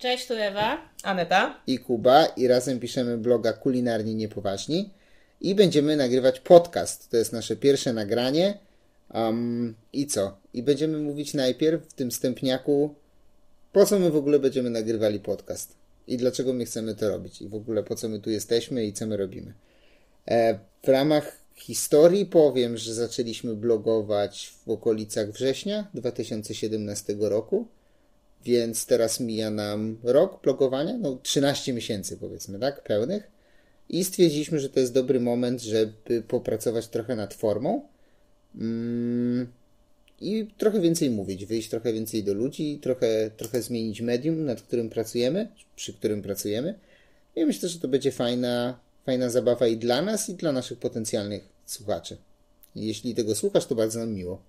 Cześć, 0.00 0.26
tu 0.26 0.34
Ewa. 0.34 0.78
Aneta. 1.02 1.60
i 1.66 1.78
Kuba 1.78 2.26
i 2.26 2.46
razem 2.46 2.80
piszemy 2.80 3.18
bloga 3.18 3.52
Kulinarni 3.52 4.14
Niepoważni 4.14 4.90
i 5.40 5.54
będziemy 5.54 5.96
nagrywać 5.96 6.40
podcast. 6.40 7.10
To 7.10 7.16
jest 7.16 7.32
nasze 7.32 7.56
pierwsze 7.56 7.92
nagranie. 7.92 8.58
Um, 9.14 9.74
I 9.92 10.06
co? 10.06 10.36
I 10.54 10.62
będziemy 10.62 10.98
mówić 10.98 11.34
najpierw 11.34 11.88
w 11.88 11.92
tym 11.92 12.10
wstępniaku, 12.10 12.94
po 13.72 13.86
co 13.86 13.98
my 13.98 14.10
w 14.10 14.16
ogóle 14.16 14.38
będziemy 14.38 14.70
nagrywali 14.70 15.20
podcast 15.20 15.74
i 16.06 16.16
dlaczego 16.16 16.52
my 16.52 16.64
chcemy 16.64 16.94
to 16.94 17.08
robić 17.08 17.42
i 17.42 17.48
w 17.48 17.54
ogóle 17.54 17.82
po 17.82 17.96
co 17.96 18.08
my 18.08 18.20
tu 18.20 18.30
jesteśmy 18.30 18.86
i 18.86 18.92
co 18.92 19.06
my 19.06 19.16
robimy. 19.16 19.52
E, 20.28 20.58
w 20.82 20.88
ramach 20.88 21.36
historii 21.54 22.26
powiem, 22.26 22.76
że 22.76 22.94
zaczęliśmy 22.94 23.54
blogować 23.54 24.52
w 24.66 24.70
okolicach 24.70 25.30
września 25.30 25.88
2017 25.94 27.16
roku. 27.20 27.66
Więc 28.44 28.86
teraz 28.86 29.20
mija 29.20 29.50
nam 29.50 29.98
rok 30.02 30.42
blogowania, 30.42 30.98
no 30.98 31.18
13 31.22 31.72
miesięcy 31.72 32.16
powiedzmy, 32.16 32.58
tak, 32.58 32.82
pełnych. 32.82 33.30
I 33.88 34.04
stwierdziliśmy, 34.04 34.60
że 34.60 34.68
to 34.68 34.80
jest 34.80 34.94
dobry 34.94 35.20
moment, 35.20 35.62
żeby 35.62 36.22
popracować 36.28 36.88
trochę 36.88 37.16
nad 37.16 37.34
formą 37.34 37.88
mm, 38.54 39.46
i 40.20 40.48
trochę 40.58 40.80
więcej 40.80 41.10
mówić, 41.10 41.46
wyjść 41.46 41.68
trochę 41.70 41.92
więcej 41.92 42.24
do 42.24 42.34
ludzi, 42.34 42.78
trochę, 42.82 43.30
trochę 43.36 43.62
zmienić 43.62 44.00
medium, 44.00 44.44
nad 44.44 44.62
którym 44.62 44.90
pracujemy, 44.90 45.48
przy 45.76 45.92
którym 45.92 46.22
pracujemy. 46.22 46.74
I 47.36 47.44
myślę, 47.44 47.68
że 47.68 47.78
to 47.78 47.88
będzie 47.88 48.12
fajna, 48.12 48.80
fajna 49.06 49.30
zabawa 49.30 49.66
i 49.66 49.76
dla 49.76 50.02
nas, 50.02 50.28
i 50.28 50.34
dla 50.34 50.52
naszych 50.52 50.78
potencjalnych 50.78 51.48
słuchaczy. 51.66 52.16
Jeśli 52.76 53.14
tego 53.14 53.34
słuchasz, 53.34 53.66
to 53.66 53.74
bardzo 53.74 53.98
nam 53.98 54.12
miło. 54.12 54.42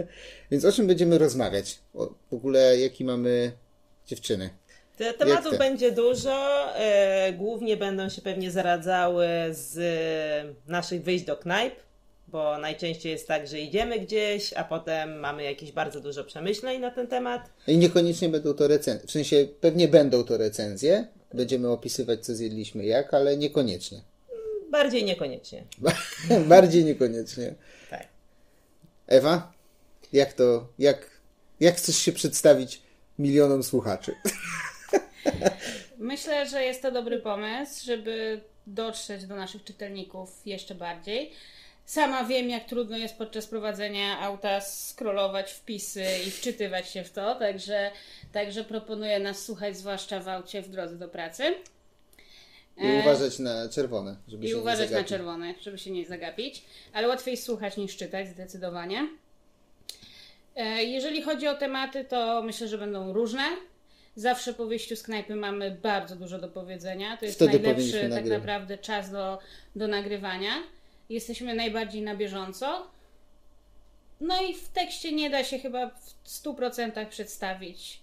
Więc 0.50 0.64
o 0.64 0.72
czym 0.72 0.86
będziemy 0.86 1.18
rozmawiać? 1.18 1.78
O, 1.94 2.10
w 2.30 2.34
ogóle, 2.34 2.78
jaki 2.78 3.04
mamy 3.04 3.52
dziewczyny? 4.06 4.50
Te 4.96 5.14
tematów 5.14 5.52
te? 5.52 5.58
będzie 5.58 5.92
dużo. 5.92 6.66
E, 6.76 7.32
głównie 7.32 7.76
będą 7.76 8.08
się 8.08 8.22
pewnie 8.22 8.50
zaradzały 8.50 9.26
z 9.50 9.78
e, 9.78 10.70
naszych 10.70 11.02
wyjść 11.02 11.24
do 11.24 11.36
knajp, 11.36 11.74
bo 12.28 12.58
najczęściej 12.58 13.12
jest 13.12 13.28
tak, 13.28 13.48
że 13.48 13.60
idziemy 13.60 14.00
gdzieś, 14.00 14.52
a 14.52 14.64
potem 14.64 15.18
mamy 15.20 15.44
jakieś 15.44 15.72
bardzo 15.72 16.00
dużo 16.00 16.24
przemyśleń 16.24 16.80
na 16.80 16.90
ten 16.90 17.06
temat. 17.06 17.50
I 17.66 17.78
niekoniecznie 17.78 18.28
będą 18.28 18.54
to 18.54 18.68
recenzje. 18.68 19.06
W 19.08 19.10
sensie 19.10 19.46
pewnie 19.60 19.88
będą 19.88 20.24
to 20.24 20.36
recenzje. 20.36 21.06
Będziemy 21.34 21.68
opisywać, 21.68 22.26
co 22.26 22.34
zjedliśmy 22.34 22.84
jak, 22.84 23.14
ale 23.14 23.36
niekoniecznie. 23.36 24.00
Bardziej 24.70 25.04
niekoniecznie. 25.04 25.64
Bardziej 26.48 26.84
niekoniecznie. 26.84 27.54
Tak. 27.90 28.08
Ewa, 29.06 29.52
jak 30.12 30.32
to, 30.32 30.68
jak, 30.78 31.10
jak 31.60 31.76
chcesz 31.76 31.96
się 31.96 32.12
przedstawić 32.12 32.82
milionom 33.18 33.62
słuchaczy? 33.62 34.14
Myślę, 35.98 36.48
że 36.48 36.64
jest 36.64 36.82
to 36.82 36.92
dobry 36.92 37.18
pomysł, 37.18 37.86
żeby 37.86 38.40
dotrzeć 38.66 39.26
do 39.26 39.36
naszych 39.36 39.64
czytelników 39.64 40.30
jeszcze 40.46 40.74
bardziej. 40.74 41.32
Sama 41.84 42.24
wiem, 42.24 42.50
jak 42.50 42.64
trudno 42.64 42.96
jest 42.96 43.18
podczas 43.18 43.46
prowadzenia 43.46 44.20
auta 44.20 44.60
scrollować 44.60 45.52
wpisy 45.52 46.04
i 46.26 46.30
wczytywać 46.30 46.90
się 46.90 47.04
w 47.04 47.12
to, 47.12 47.34
także, 47.34 47.90
także 48.32 48.64
proponuję 48.64 49.20
nas 49.20 49.44
słuchać, 49.44 49.76
zwłaszcza 49.76 50.20
w 50.20 50.28
aucie 50.28 50.62
w 50.62 50.68
drodze 50.68 50.96
do 50.96 51.08
pracy. 51.08 51.54
I 52.80 53.00
uważać 53.00 53.38
na 53.38 53.68
czerwone, 53.68 54.16
żeby 54.28 54.46
I 54.46 54.48
się 54.48 54.58
uważać 54.58 54.90
nie 54.90 54.96
na 54.96 55.04
czerwone, 55.04 55.54
żeby 55.60 55.78
się 55.78 55.90
nie 55.90 56.06
zagapić, 56.06 56.64
ale 56.92 57.08
łatwiej 57.08 57.36
słuchać 57.36 57.76
niż 57.76 57.96
czytać, 57.96 58.28
zdecydowanie. 58.28 59.08
E, 60.56 60.84
Jeżeli 60.84 61.22
chodzi 61.22 61.48
o 61.48 61.54
tematy, 61.54 62.04
to 62.04 62.42
myślę, 62.42 62.68
że 62.68 62.78
będą 62.78 63.12
różne. 63.12 63.42
Zawsze 64.16 64.54
po 64.54 64.66
wyjściu 64.66 64.96
z 64.96 65.02
knajpy 65.02 65.36
mamy 65.36 65.70
bardzo 65.70 66.16
dużo 66.16 66.38
do 66.38 66.48
powiedzenia. 66.48 67.16
To 67.16 67.24
jest 67.24 67.36
Wtedy 67.38 67.52
najlepszy 67.60 68.00
tak 68.00 68.10
nagrywać. 68.10 68.38
naprawdę 68.38 68.78
czas 68.78 69.10
do, 69.10 69.38
do 69.76 69.88
nagrywania. 69.88 70.50
Jesteśmy 71.08 71.54
najbardziej 71.54 72.02
na 72.02 72.16
bieżąco. 72.16 72.86
No 74.20 74.42
i 74.42 74.54
w 74.54 74.68
tekście 74.68 75.12
nie 75.12 75.30
da 75.30 75.44
się 75.44 75.58
chyba 75.58 75.90
w 75.90 76.28
100% 76.28 77.06
przedstawić 77.08 78.00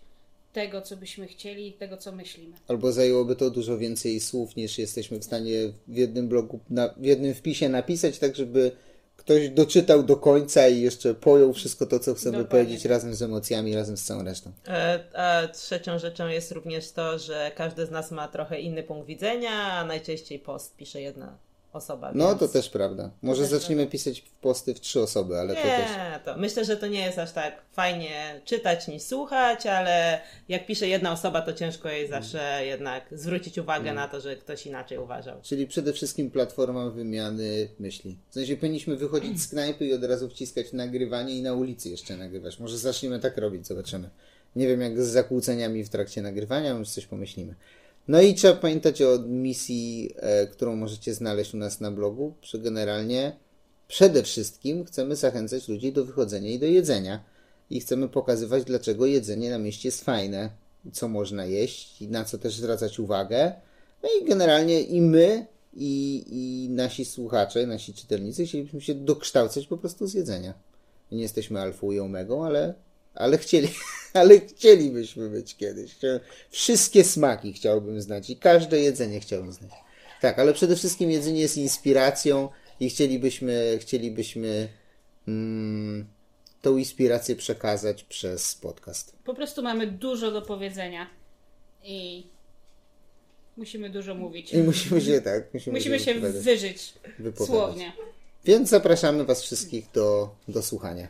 tego, 0.56 0.82
co 0.82 0.98
byśmy 0.98 1.28
chcieli 1.28 1.68
i 1.68 1.74
tego, 1.74 1.98
co 1.98 2.12
myślimy. 2.12 2.56
Albo 2.68 2.92
zajęłoby 2.92 3.36
to 3.36 3.50
dużo 3.50 3.78
więcej 3.78 4.20
słów, 4.20 4.56
niż 4.56 4.78
jesteśmy 4.78 5.20
w 5.20 5.24
stanie 5.24 5.56
w 5.88 5.98
jednym 5.98 6.28
blogu, 6.28 6.60
na, 6.70 6.94
w 6.98 7.04
jednym 7.06 7.34
wpisie 7.34 7.70
napisać, 7.70 8.20
tak 8.20 8.36
żeby 8.36 8.72
ktoś 9.18 9.50
doczytał 9.50 10.04
do 10.04 10.18
końca 10.18 10.68
i 10.68 10.82
jeszcze 10.82 11.14
pojął 11.14 11.54
wszystko 11.54 11.86
to, 11.86 12.00
co 12.00 12.14
chcemy 12.14 12.38
Dokładnie. 12.38 12.66
powiedzieć 12.66 12.86
razem 12.86 13.16
z 13.16 13.22
emocjami, 13.22 13.76
razem 13.76 13.98
z 13.98 14.04
całą 14.04 14.24
resztą. 14.24 14.52
E, 14.68 15.04
A 15.14 15.48
trzecią 15.48 16.00
rzeczą 16.00 16.28
jest 16.28 16.52
również 16.52 16.92
to, 16.92 17.20
że 17.20 17.52
każdy 17.56 17.86
z 17.86 17.92
nas 17.92 18.12
ma 18.12 18.28
trochę 18.28 18.60
inny 18.60 18.84
punkt 18.84 19.08
widzenia, 19.08 19.52
a 19.52 19.86
najczęściej 19.86 20.40
post 20.40 20.76
pisze 20.76 21.02
jedna 21.02 21.38
osoba. 21.76 22.12
No 22.16 22.28
więc... 22.28 22.40
to 22.40 22.48
też 22.48 22.70
prawda. 22.70 23.12
Może 23.22 23.42
też 23.42 23.52
zaczniemy 23.52 23.88
pisać 23.88 24.24
posty 24.42 24.74
w 24.74 24.80
trzy 24.80 25.02
osoby, 25.02 25.40
ale 25.40 25.56
to 25.56 25.62
też. 25.62 25.90
Nie, 25.92 26.20
to 26.26 26.38
myślę, 26.38 26.66
że 26.66 26.78
to 26.78 26.88
nie 26.88 27.06
jest 27.06 27.20
aż 27.20 27.32
tak 27.32 27.62
fajnie 27.72 28.42
czytać 28.46 28.88
niż 28.88 29.04
słuchać, 29.04 29.66
ale 29.66 30.22
jak 30.50 30.66
pisze 30.66 30.88
jedna 30.88 31.12
osoba, 31.12 31.42
to 31.42 31.54
ciężko 31.54 31.90
jej 31.90 32.08
zawsze 32.08 32.66
jednak 32.66 33.06
zwrócić 33.12 33.58
uwagę 33.58 33.94
na 33.94 34.08
to, 34.08 34.22
że 34.22 34.36
ktoś 34.36 34.66
inaczej 34.66 34.98
uważał. 34.98 35.42
Czyli 35.42 35.68
przede 35.68 35.94
wszystkim 35.94 36.32
platforma 36.32 36.90
wymiany 36.90 37.68
myśli. 37.80 38.18
W 38.30 38.34
sensie 38.34 38.56
powinniśmy 38.56 38.96
wychodzić 38.96 39.42
z 39.42 39.48
knajpy 39.48 39.86
i 39.86 39.94
od 39.94 40.04
razu 40.04 40.30
wciskać 40.30 40.74
nagrywanie 40.74 41.38
i 41.38 41.42
na 41.42 41.54
ulicy 41.54 41.90
jeszcze 41.90 42.18
nagrywać. 42.18 42.60
Może 42.60 42.78
zaczniemy 42.78 43.20
tak 43.20 43.38
robić, 43.38 43.68
zobaczymy. 43.68 44.10
Nie 44.56 44.68
wiem 44.68 44.82
jak 44.82 45.02
z 45.02 45.08
zakłóceniami 45.08 45.84
w 45.84 45.90
trakcie 45.90 46.22
nagrywania, 46.22 46.78
może 46.78 46.92
coś 46.92 47.06
pomyślimy. 47.06 47.56
No 48.08 48.22
i 48.22 48.36
trzeba 48.36 48.54
pamiętać 48.54 49.02
o 49.02 49.20
misji, 49.20 50.16
e, 50.16 50.48
którą 50.48 50.76
możecie 50.76 51.14
znaleźć 51.14 51.54
u 51.54 51.58
nas 51.58 51.80
na 51.80 51.92
blogu, 51.92 52.34
że 52.42 52.60
generalnie 52.60 53.36
przede 53.88 54.24
wszystkim 54.24 54.86
chcemy 54.86 55.16
zachęcać 55.16 55.68
ludzi 55.68 55.94
do 55.94 56.06
wychodzenia 56.06 56.50
i 56.50 56.60
do 56.60 56.66
jedzenia. 56.66 57.24
I 57.70 57.80
chcemy 57.80 58.10
pokazywać, 58.10 58.64
dlaczego 58.64 59.06
jedzenie 59.06 59.50
na 59.50 59.58
mieście 59.58 59.88
jest 59.88 60.04
fajne, 60.04 60.50
co 60.94 61.08
można 61.08 61.46
jeść 61.46 62.02
i 62.02 62.08
na 62.08 62.26
co 62.26 62.38
też 62.38 62.56
zwracać 62.56 63.00
uwagę. 63.00 63.54
No 64.04 64.10
i 64.22 64.26
generalnie 64.26 64.82
i 64.82 65.02
my, 65.02 65.46
i, 65.74 66.24
i 66.28 66.70
nasi 66.70 67.06
słuchacze, 67.06 67.68
nasi 67.68 67.94
czytelnicy 67.94 68.46
chcielibyśmy 68.46 68.82
się 68.82 68.96
dokształcać 68.96 69.68
po 69.68 69.78
prostu 69.78 70.08
z 70.08 70.14
jedzenia. 70.14 70.54
Nie 71.12 71.22
jesteśmy 71.22 71.60
alfą 71.60 71.92
i 71.92 72.00
omegą, 72.00 72.46
ale, 72.46 72.74
ale, 73.14 73.38
chcieli, 73.38 73.68
ale 74.16 74.40
chcielibyśmy 74.40 75.30
być 75.30 75.56
kiedyś. 75.56 75.96
Wszystkie 76.50 77.04
smaki 77.04 77.54
chciałbym 77.54 78.02
znać 78.02 78.30
i 78.30 78.38
każde 78.38 78.80
jedzenie 78.80 79.20
chciałbym 79.20 79.52
znać. 79.52 79.72
Tak, 80.22 80.40
ale 80.40 80.54
przede 80.54 80.76
wszystkim 80.76 81.12
jedzenie 81.12 81.42
jest 81.42 81.58
inspiracją 81.58 82.50
i 82.80 82.90
chcielibyśmy, 82.90 83.78
chcielibyśmy 83.82 84.70
mm, 85.28 86.06
tą 86.62 86.78
inspirację 86.78 87.36
przekazać 87.36 88.04
przez 88.04 88.56
podcast. 88.56 89.16
Po 89.24 89.34
prostu 89.34 89.64
mamy 89.64 89.88
dużo 89.88 90.32
do 90.32 90.42
powiedzenia 90.42 91.08
i 91.84 92.28
musimy 93.58 93.90
dużo 93.90 94.16
mówić. 94.16 94.54
I 94.54 94.58
musimy 94.58 95.02
się 95.02 95.22
tak, 95.22 95.54
musimy, 95.54 95.78
Musimy 95.78 96.00
się 96.00 96.14
wyżyć 96.20 96.94
Wypowiadać. 97.20 97.48
słownie. 97.48 97.92
Więc 98.46 98.70
zapraszamy 98.70 99.26
Was 99.26 99.44
wszystkich 99.44 99.92
do, 99.94 100.36
do 100.48 100.62
słuchania. 100.62 101.08